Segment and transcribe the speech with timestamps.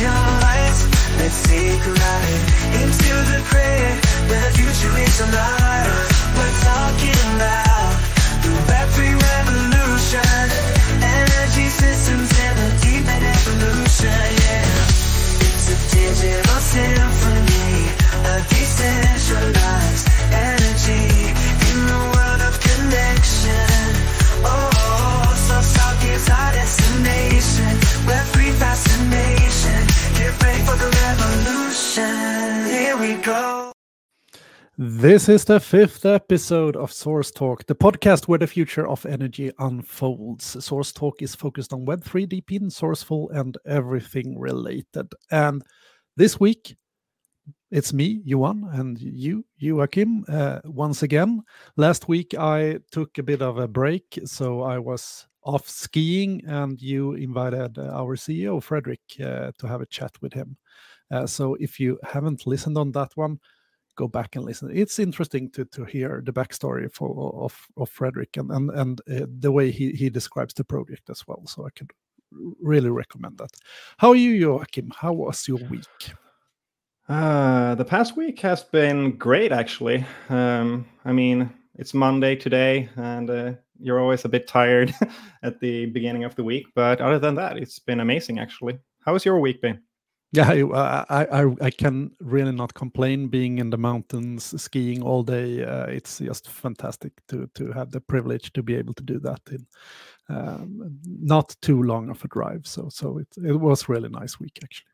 [0.00, 0.80] neon lights.
[1.18, 2.40] Let's take a ride
[2.80, 3.84] into the gray
[4.28, 6.08] where the future is alive.
[6.36, 7.92] We're talking about
[8.44, 10.44] the Web3 revolution,
[11.04, 14.24] energy systems and a deep and evolution.
[14.44, 17.92] Yeah, it's a digital symphony,
[18.24, 19.89] a decentralized
[34.82, 39.52] This is the fifth episode of Source Talk, the podcast where the future of energy
[39.58, 40.64] unfolds.
[40.64, 45.12] Source Talk is focused on Web3, DePIN, Sourceful, and everything related.
[45.30, 45.62] And
[46.16, 46.78] this week,
[47.70, 51.42] it's me, Johan, and you, Joachim, uh, once again.
[51.76, 56.80] Last week, I took a bit of a break, so I was off skiing, and
[56.80, 60.56] you invited uh, our CEO, Frederick, uh, to have a chat with him.
[61.10, 63.40] Uh, so if you haven't listened on that one,
[64.00, 64.70] go back and listen.
[64.72, 67.08] It's interesting to to hear the backstory for
[67.44, 71.26] of of Frederick and and and uh, the way he he describes the project as
[71.26, 71.42] well.
[71.46, 71.90] So I could
[72.62, 73.52] really recommend that.
[73.98, 74.92] How are you, Joachim?
[74.96, 76.14] How was your week?
[77.08, 80.04] Uh, the past week has been great, actually.
[80.28, 84.94] Um, I mean, it's Monday today, and uh, you're always a bit tired
[85.42, 86.66] at the beginning of the week.
[86.74, 88.78] But other than that, it's been amazing, actually.
[89.04, 89.80] How has your week been?
[90.32, 93.28] Yeah, I, I I I can really not complain.
[93.28, 98.00] Being in the mountains, skiing all day, uh, it's just fantastic to to have the
[98.00, 99.66] privilege to be able to do that in
[100.28, 102.66] um, not too long of a drive.
[102.66, 104.92] So so it it was really nice week actually.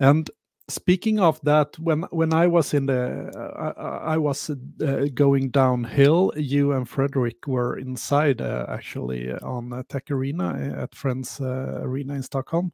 [0.00, 0.30] And
[0.68, 5.50] speaking of that, when when I was in the uh, I, I was uh, going
[5.50, 11.80] downhill, you and Frederick were inside uh, actually on uh, Tech Arena at Friends uh,
[11.82, 12.72] Arena in Stockholm.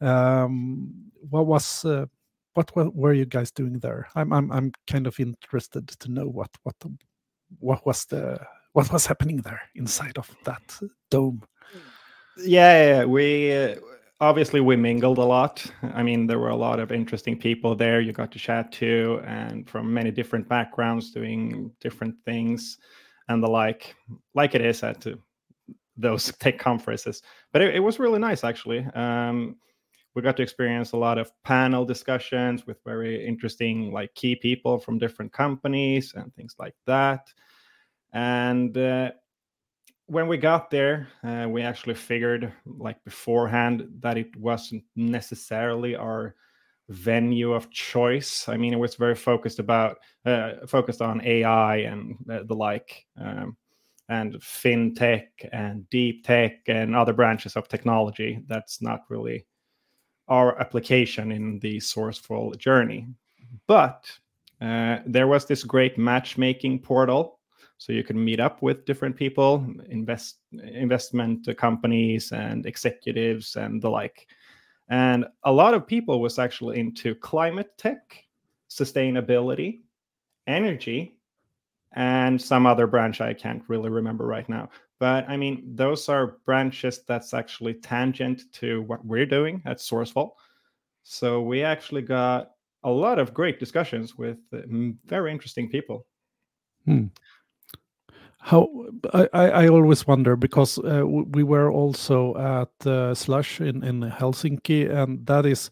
[0.00, 2.06] Um, what was uh,
[2.54, 4.08] what were, you guys doing there?
[4.14, 6.76] I'm I'm I'm kind of interested to know what what
[7.58, 8.38] what was the
[8.72, 10.78] what was happening there inside of that
[11.10, 11.42] dome.
[12.36, 13.76] Yeah, yeah, we uh,
[14.20, 15.64] obviously we mingled a lot.
[15.94, 19.20] I mean, there were a lot of interesting people there you got to chat to,
[19.24, 22.78] and from many different backgrounds, doing different things,
[23.28, 23.94] and the like,
[24.34, 25.14] like it is at uh,
[25.96, 27.22] those tech conferences.
[27.52, 28.84] But it, it was really nice, actually.
[28.94, 29.56] Um,
[30.14, 34.78] we got to experience a lot of panel discussions with very interesting, like key people
[34.78, 37.28] from different companies and things like that.
[38.12, 39.10] And uh,
[40.06, 46.36] when we got there, uh, we actually figured, like beforehand, that it wasn't necessarily our
[46.90, 48.48] venue of choice.
[48.48, 53.56] I mean, it was very focused about uh, focused on AI and the like, um,
[54.08, 58.38] and fintech and deep tech and other branches of technology.
[58.46, 59.46] That's not really
[60.28, 63.06] our application in the sourceful journey.
[63.66, 64.10] But
[64.60, 67.40] uh, there was this great matchmaking portal
[67.78, 73.90] so you can meet up with different people invest investment companies and executives and the
[73.90, 74.26] like
[74.88, 78.24] and a lot of people was actually into climate tech
[78.70, 79.80] sustainability
[80.46, 81.16] energy
[81.94, 84.68] and some other branch i can't really remember right now.
[85.00, 90.32] But i mean those are branches that's actually tangent to what we're doing at sourceful.
[91.02, 92.52] So we actually got
[92.82, 94.38] a lot of great discussions with
[95.06, 96.06] very interesting people.
[96.84, 97.06] Hmm.
[98.38, 98.68] How
[99.14, 104.90] I, I always wonder because uh, we were also at uh, slush in, in helsinki
[104.90, 105.70] and that is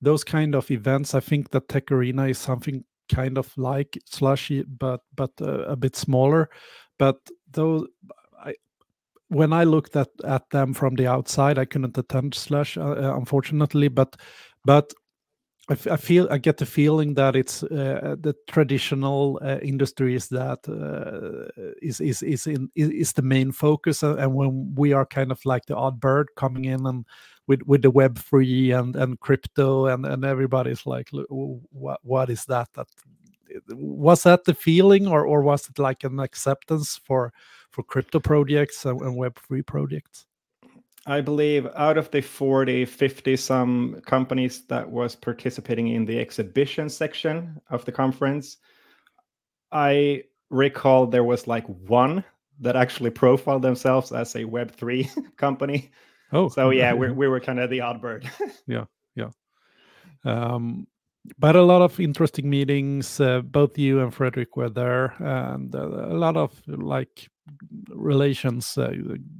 [0.00, 4.62] those kind of events i think that tech arena is something kind of like slushy
[4.62, 6.48] but but uh, a bit smaller.
[6.98, 7.16] But
[7.50, 7.86] those
[8.38, 8.54] I,
[9.28, 13.16] when i looked at at them from the outside i couldn't attend slush uh, uh,
[13.16, 14.16] unfortunately but
[14.64, 14.92] but
[15.68, 21.50] I, feel I get the feeling that it's uh, the traditional uh, industries that uh,
[21.80, 25.44] is is is in is the main focus, uh, and when we are kind of
[25.46, 27.06] like the odd bird coming in and
[27.46, 32.68] with with the web3 and and crypto and and everybody's like, what what is that?
[32.74, 32.88] That
[33.70, 37.32] was that the feeling, or or was it like an acceptance for
[37.70, 40.26] for crypto projects and, and web3 projects?
[41.06, 46.88] I believe out of the 40, 50 some companies that was participating in the exhibition
[46.88, 48.56] section of the conference,
[49.70, 52.24] I recall there was like one
[52.60, 55.90] that actually profiled themselves as a Web3 company.
[56.32, 58.28] Oh, so yeah, we we were kind of the odd bird.
[58.66, 59.30] yeah, yeah.
[60.24, 60.86] Um,
[61.38, 63.20] but a lot of interesting meetings.
[63.20, 67.28] Uh, both you and Frederick were there, and uh, a lot of like
[67.88, 68.92] relations, uh,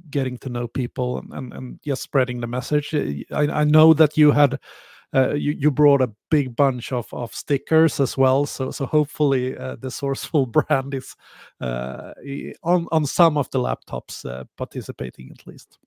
[0.09, 2.93] getting to know people, and, and, and just spreading the message.
[3.31, 4.59] I, I know that you had.
[5.13, 9.55] Uh, you, you brought a big bunch of, of stickers as well, so so hopefully
[9.57, 11.15] uh, the Sourceful brand is
[11.61, 12.11] uh,
[12.63, 14.25] on on some of the laptops
[14.57, 15.77] participating at least.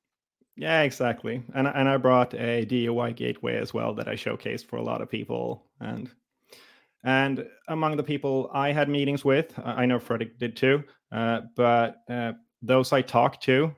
[0.58, 1.40] Yeah, exactly.
[1.55, 5.00] And and I brought a DIY gateway as well that I showcased for a lot
[5.00, 5.64] of people.
[5.81, 6.10] And
[7.05, 10.82] and among the people I had meetings with, I know Fredrik did too.
[11.12, 13.72] Uh, but uh, those I talked to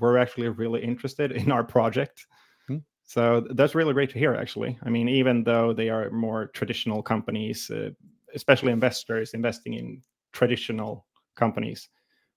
[0.00, 2.26] were actually really interested in our project.
[2.66, 2.78] Hmm.
[3.04, 4.34] So that's really great to hear.
[4.34, 7.90] Actually, I mean, even though they are more traditional companies, uh,
[8.34, 10.02] especially investors investing in
[10.32, 11.04] traditional
[11.36, 11.90] companies,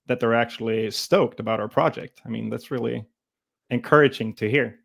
[0.08, 2.22] that they're actually stoked about our project.
[2.26, 3.06] I mean, that's really
[3.70, 4.80] encouraging to hear.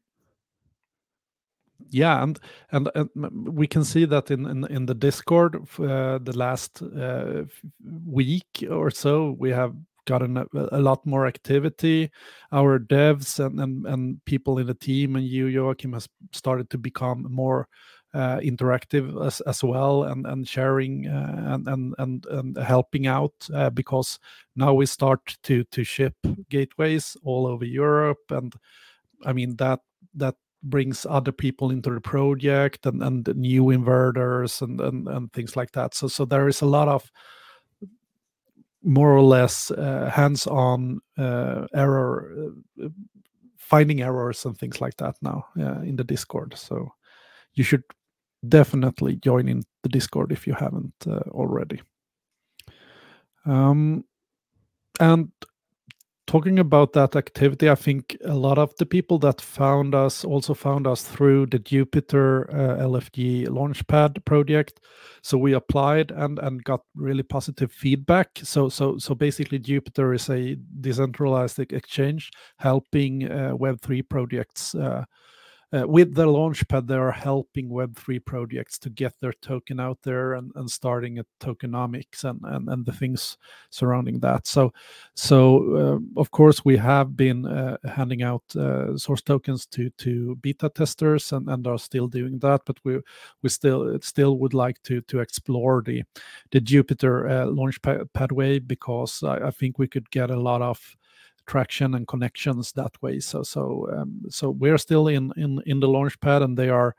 [1.88, 2.38] Yeah and,
[2.71, 7.44] and, and we can see that in in, in the discord uh, the last uh,
[8.06, 9.75] week or so we have
[10.06, 12.11] gotten a, a, lot more activity.
[12.53, 16.79] Our devs and, and and people in the team and you joachim has started to
[16.79, 17.69] become more
[18.15, 23.71] interactive as, as well and and sharing uh, and, and and and helping out uh,
[23.71, 24.19] because
[24.57, 26.15] now we start to to ship
[26.49, 28.55] gateways all over Europe and
[29.25, 29.81] I mean that
[30.15, 35.57] that brings other people into the project and and new inverters and and, and things
[35.57, 35.95] like that.
[35.95, 37.11] So so there is a lot of
[38.83, 42.53] more or less uh, hands-on uh, error
[42.83, 42.89] uh,
[43.59, 46.55] finding errors and things like that now in the discord.
[46.57, 46.93] So
[47.55, 47.85] you should
[48.49, 51.81] definitely join in the Discord if you haven't uh, already.
[53.47, 54.05] Um,
[54.99, 55.31] and
[56.31, 60.55] talking about that activity, I think a lot of the people that found us also
[60.55, 64.79] found us through the Jupiter uh, LFG Launchpad project.
[65.23, 68.39] So we applied and and got really positive feedback.
[68.43, 75.05] So so so basically, Jupiter is a decentralized exchange helping uh, Web three projects uh,
[75.73, 80.35] uh, with the launchpad they are helping web3 projects to get their token out there
[80.35, 83.37] and, and starting at tokenomics and, and, and the things
[83.71, 84.47] surrounding that.
[84.47, 84.73] So
[85.15, 90.37] so uh, of course we have been uh, handing out uh, source tokens to to
[90.37, 92.99] beta testers and, and are still doing that but we
[93.43, 96.03] we still still would like to to explore the
[96.51, 100.97] the jupiter uh, launchpad way because I, I think we could get a lot of
[101.50, 103.20] traction and connections that way.
[103.20, 106.94] So so um, so we're still in in in the launchpad, and they are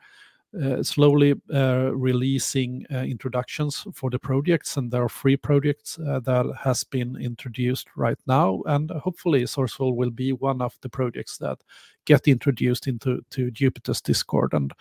[0.54, 6.54] uh, slowly uh, releasing uh, introductions for the projects and there are free projects that
[6.60, 11.58] has been introduced right now and hopefully sourceful will be one of the projects that
[12.06, 14.74] get introduced into to jupiter's discord and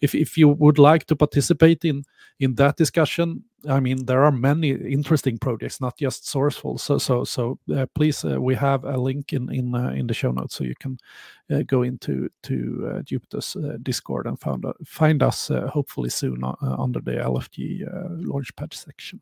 [0.00, 2.02] if, if you would like to participate in
[2.38, 6.78] in that discussion I mean, there are many interesting projects, not just Sourceful.
[6.78, 10.14] So, so, so uh, please, uh, we have a link in in uh, in the
[10.14, 10.98] show notes, so you can
[11.50, 17.00] uh, go into to uh, Jupiter's uh, Discord and find find us hopefully soon under
[17.00, 17.84] the LFG
[18.24, 19.20] Launchpad section.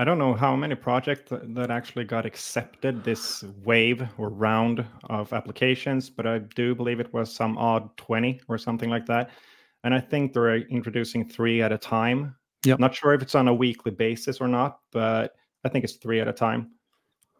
[0.00, 5.32] I don't know how many projects that actually got accepted this wave or round of
[5.32, 9.30] applications, but I do believe it was some odd 20 or something like that.
[9.84, 12.76] And I think they're uh, introducing three at a time yeah.
[12.78, 16.20] Not sure if it's on a weekly basis or not, but I think it's three
[16.20, 16.72] at a time.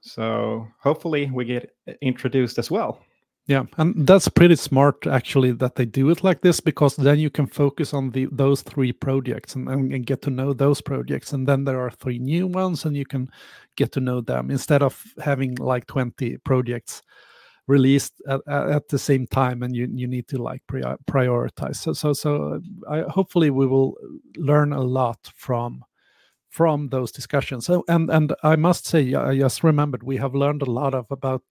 [0.00, 3.02] So hopefully we get uh, introduced as well.
[3.50, 7.30] Yeah, and that's pretty smart actually that they do it like this because then you
[7.30, 11.48] can focus on the those three projects and, and get to know those projects, and
[11.48, 13.28] then there are three new ones, and you can
[13.76, 17.02] get to know them instead of having like twenty projects
[17.66, 20.62] released at, at the same time and you you need to like
[21.10, 21.76] prioritize.
[21.76, 23.96] So so so I, hopefully we will
[24.36, 25.84] learn a lot from
[26.50, 30.62] from those discussions so and and i must say i just remembered we have learned
[30.62, 31.42] a lot of about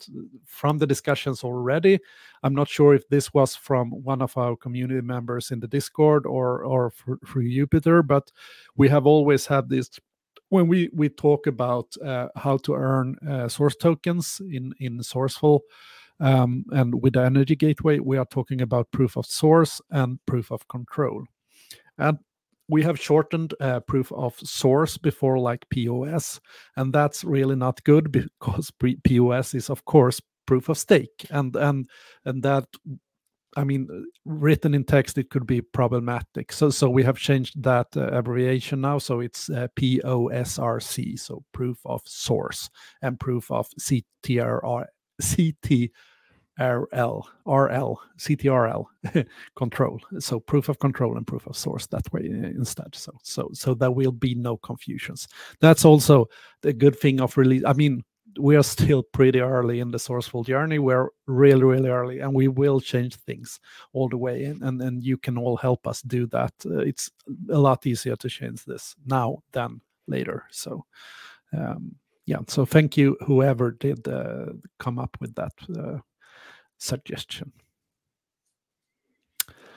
[0.46, 1.98] from the discussions already
[2.44, 6.25] i'm not sure if this was from one of our community members in the discord
[6.25, 6.91] or or
[7.25, 8.29] through jupiter but
[8.75, 9.89] we have always had this
[10.50, 15.62] when we we talk about uh, how to earn uh, source tokens in in sourceful
[16.20, 20.51] um, and with the energy gateway, we are talking about proof of source and proof
[20.51, 21.24] of control.
[21.98, 22.20] And
[22.69, 26.39] we have shortened uh, proof of source before like POS,
[26.77, 28.71] and that's really not good because
[29.03, 31.89] POS is of course proof of stake, and and
[32.25, 32.65] and that
[33.57, 33.88] I mean,
[34.25, 36.51] written in text, it could be problematic.
[36.51, 38.99] So, so we have changed that uh, abbreviation now.
[38.99, 42.69] So it's uh, POSRC, so proof of source,
[43.01, 44.85] and proof of CTRR,
[45.21, 45.89] CT
[46.60, 48.86] RL, RL, CTRL
[49.56, 50.00] control.
[50.20, 52.94] So proof of control and proof of source that way uh, instead.
[52.96, 55.28] So so so there will be no confusions.
[55.62, 56.28] That's also
[56.62, 57.63] the good thing of release.
[57.66, 58.04] I mean,
[58.38, 60.80] we are still pretty early in the sourceful journey.
[60.80, 63.60] We're really really early, and we will change things
[63.94, 64.44] all the way.
[64.44, 66.54] And and, and you can all help us do that.
[66.66, 67.10] Uh, it's
[67.50, 70.46] a lot easier to change this now than later.
[70.51, 70.86] So.
[71.51, 75.98] Um, yeah, so thank you, whoever did uh, come up with that uh,
[76.79, 77.51] suggestion.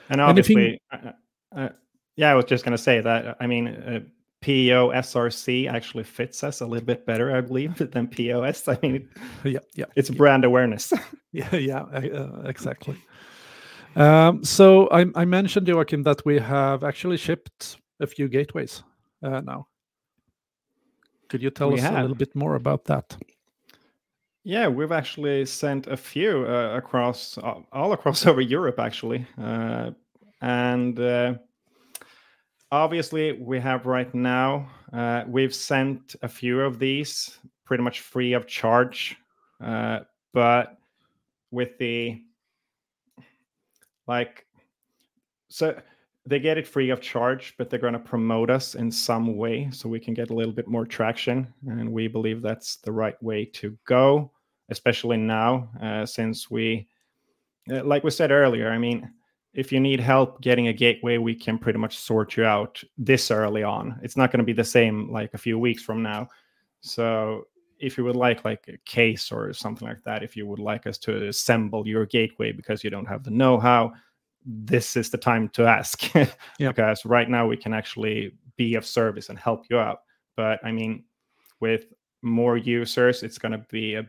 [0.09, 1.11] And obviously, uh,
[1.55, 1.69] uh,
[2.15, 3.37] yeah, I was just going to say that.
[3.39, 3.99] I mean, uh,
[4.41, 8.67] PO SRC actually fits us a little bit better, I believe, than POS.
[8.67, 9.09] I mean,
[9.43, 10.91] yeah, yeah, it's brand awareness.
[11.31, 12.97] yeah, yeah, uh, exactly.
[13.95, 18.83] Um, so I, I, mentioned, Joachim, that we have actually shipped a few gateways
[19.21, 19.67] uh, now.
[21.29, 21.93] Could you tell we us have.
[21.93, 23.15] a little bit more about that?
[24.45, 29.91] Yeah, we've actually sent a few uh, across all across over Europe, actually, uh,
[30.41, 31.35] and uh,
[32.69, 34.69] obviously we have right now.
[34.91, 39.15] Uh, we've sent a few of these pretty much free of charge,
[39.63, 39.99] uh,
[40.33, 40.77] but
[41.51, 42.21] with the
[44.07, 44.45] like,
[45.47, 45.79] so
[46.25, 49.69] they get it free of charge, but they're going to promote us in some way
[49.71, 51.53] so we can get a little bit more traction.
[51.67, 54.31] And we believe that's the right way to go,
[54.69, 56.87] especially now, uh, since we,
[57.69, 59.11] uh, like we said earlier, I mean,
[59.53, 63.29] if you need help getting a gateway, we can pretty much sort you out this
[63.29, 63.99] early on.
[64.01, 66.29] It's not going to be the same like a few weeks from now.
[66.79, 67.47] So
[67.79, 70.87] if you would like like a case or something like that, if you would like
[70.87, 73.91] us to assemble your gateway because you don't have the know-how,
[74.45, 76.03] this is the time to ask.
[76.59, 76.69] Yeah.
[76.69, 80.01] because right now we can actually be of service and help you out.
[80.35, 81.03] But i mean
[81.59, 81.85] with
[82.21, 84.03] more users it's going to be a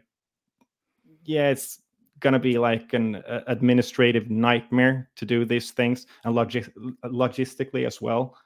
[1.24, 1.82] yeah it's
[2.20, 6.72] going to be like an uh, administrative nightmare to do these things and logis-
[7.04, 8.36] logistically as well.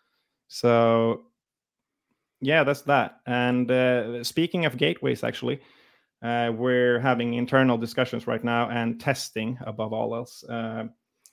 [0.48, 1.26] So
[2.40, 3.20] yeah that's that.
[3.26, 5.60] And uh, speaking of gateways actually
[6.22, 10.42] uh, we're having internal discussions right now and testing above all else.
[10.44, 10.84] Uh,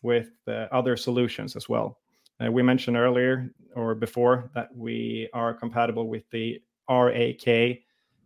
[0.05, 1.97] with uh, other solutions as well.
[2.39, 7.79] Uh, we mentioned earlier or before that we are compatible with the RAK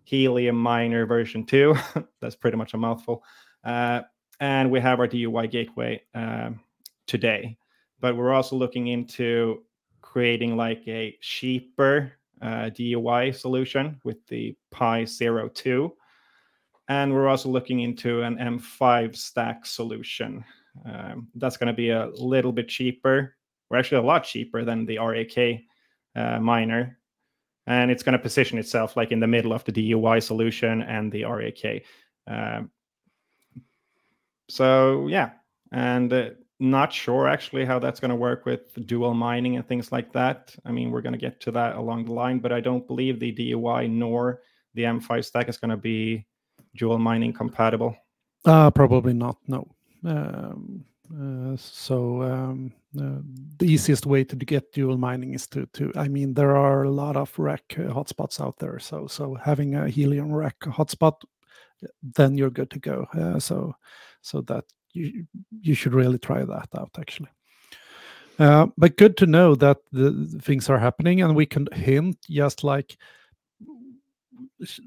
[0.04, 1.74] Helium Miner version 2.
[2.22, 3.24] That's pretty much a mouthful.
[3.64, 4.02] Uh,
[4.42, 6.60] and we have our DIY gateway um,
[7.08, 7.58] today.
[8.02, 9.64] But we're also looking into
[10.02, 15.94] creating like a cheaper DIY solution with the Pi 02.
[16.90, 20.44] And we're also looking into an M5Stack solution
[20.86, 23.36] um, that's going to be a little bit cheaper,
[23.70, 25.62] or actually a lot cheaper than the RAK
[26.16, 26.98] uh, miner.
[27.68, 31.12] And it's going to position itself like in the middle of the DIY solution and
[31.12, 31.84] the RAK.
[32.26, 32.72] Um,
[34.50, 35.32] so, yeah.
[35.72, 39.92] And uh, not sure actually how that's going to work with dual mining and things
[39.92, 40.56] like that.
[40.66, 43.20] I mean, we're going to get to that along the line, but I don't believe
[43.20, 44.42] the DIY nor
[44.74, 46.26] the M5Stack is going to be
[46.76, 47.96] dual mining compatible.
[48.46, 49.38] Uh, probably not.
[49.48, 49.68] No.
[50.04, 53.22] Um, uh, so um, uh,
[53.58, 56.92] the easiest way to get dual mining is to to I mean there are a
[56.92, 58.80] lot of RAK hotspots out there.
[58.80, 61.24] So so having a Helium RAK hotspot,
[62.16, 63.08] then you're good to go.
[63.14, 63.74] Uh, so
[64.22, 65.26] so that you
[65.62, 67.30] you should really try that out actually.
[68.38, 72.64] Uh, but good to know that the things are happening, and we can hint just
[72.64, 72.98] like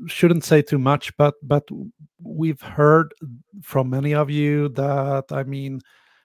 [0.06, 1.68] shouldn't say too much, but but
[2.22, 3.14] we've heard
[3.62, 5.80] from many of you that I mean,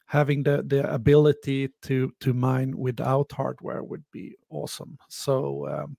[0.06, 4.98] having the the ability to to mine without hardware would be awesome.
[5.10, 5.98] So um,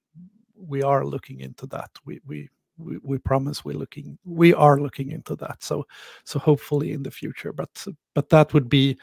[0.56, 1.90] we are looking into that.
[2.04, 5.62] We we we, we promise we're looking we are looking into that.
[5.62, 5.86] So
[6.24, 8.98] so hopefully in the future, but but that would be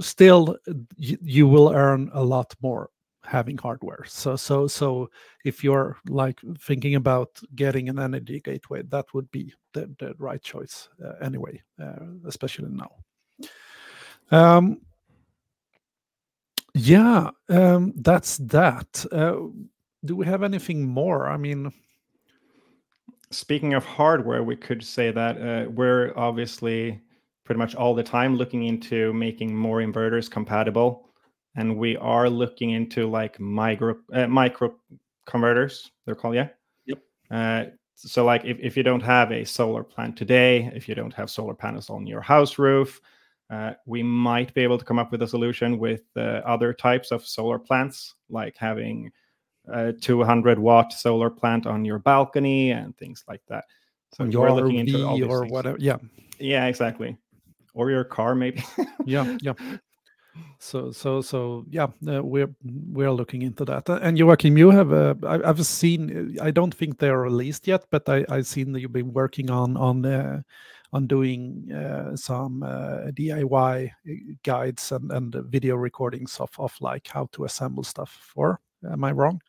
[0.00, 0.56] still
[0.96, 2.90] you, you will earn a lot more
[3.26, 4.04] having hardware.
[4.06, 5.10] So so so
[5.44, 10.42] if you're like thinking about getting an energy gateway, that would be the, the right
[10.42, 12.92] choice uh, anyway, uh, especially now.
[14.30, 14.80] Um,
[16.74, 19.04] yeah, um, that's that.
[19.10, 19.36] Uh,
[20.04, 21.26] do we have anything more?
[21.28, 21.72] I mean,
[23.30, 27.00] speaking of hardware, we could say that uh, we're obviously
[27.44, 31.05] pretty much all the time looking into making more inverters compatible
[31.56, 34.74] and we are looking into like micro uh, micro
[35.26, 35.90] converters.
[36.04, 36.48] They're called, yeah.
[36.86, 36.98] Yep.
[37.30, 41.14] Uh, so like if, if you don't have a solar plant today, if you don't
[41.14, 43.00] have solar panels on your house roof,
[43.50, 47.10] uh, we might be able to come up with a solution with uh, other types
[47.10, 49.10] of solar plants, like having
[49.68, 53.64] a 200 watt solar plant on your balcony and things like that.
[54.14, 55.52] So you're looking RV into all or things.
[55.52, 55.78] whatever.
[55.80, 55.96] Yeah.
[56.38, 57.16] Yeah, exactly.
[57.74, 58.62] or your car, maybe.
[59.04, 59.52] yeah, yeah.
[60.58, 63.88] So, so, so, yeah, uh, we're we're looking into that.
[63.88, 66.36] And Joachim, you have, uh, I, have seen.
[66.40, 69.76] I don't think they're released yet, but I, I've seen that you've been working on
[69.76, 70.40] on uh,
[70.92, 73.90] on doing uh, some uh, DIY
[74.42, 78.10] guides and and video recordings of of like how to assemble stuff.
[78.34, 78.58] For
[78.90, 79.40] am I wrong?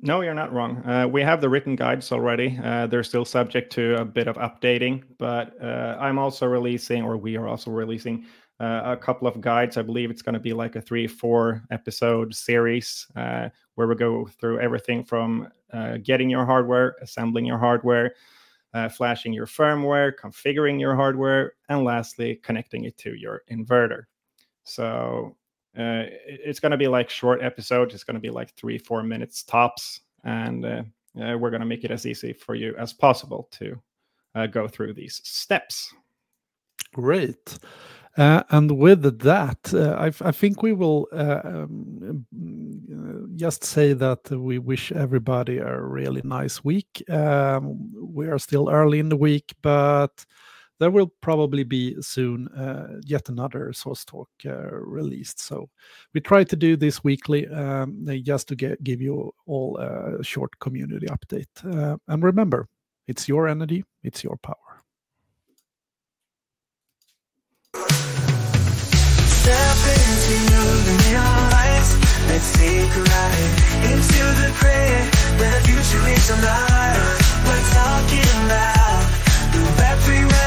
[0.00, 0.84] No, you're not wrong.
[0.86, 2.58] Uh, we have the written guides already.
[2.62, 7.16] Uh, they're still subject to a bit of updating, but uh, I'm also releasing, or
[7.16, 8.24] we are also releasing,
[8.60, 9.76] uh, a couple of guides.
[9.76, 13.94] I believe it's going to be like a three, four episode series uh, where we
[13.94, 18.14] go through everything from uh, getting your hardware, assembling your hardware,
[18.90, 24.04] flashing your firmware, configuring your hardware, and lastly, connecting it to your inverter.
[24.64, 25.36] So
[25.76, 27.94] uh, it's going to be like short episodes.
[27.94, 30.82] It's going to be like three, four minutes tops, and uh,
[31.20, 33.80] uh, we're going to make it as easy for you as possible to
[34.34, 35.94] uh, go through these steps.
[36.94, 37.58] Great.
[38.18, 42.26] Uh, and with that, uh, I, I, think we will um,
[43.36, 47.08] just say that we wish everybody a really nice week.
[47.08, 50.26] Um, we are still early in the week, but
[50.80, 55.38] there will probably be soon uh, yet another source talk uh, released.
[55.38, 55.68] So
[56.12, 60.58] we try to do this weekly um, just to get, give you all a short
[60.58, 61.46] community update.
[61.64, 62.66] Uh, and remember,
[63.06, 64.67] it's your energy, it's your power.
[75.88, 77.18] Future is alive.
[77.46, 79.06] We're talking about
[79.52, 80.37] the battery.